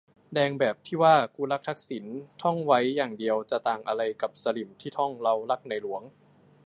[0.33, 2.05] แดงที่แบบว่า "กูรักทักษิณ"
[2.41, 6.01] ท่องไว้อย่างเดียวจะต่างอะไรกับสลิ่มที่ท่อง "เรารักในหลวง"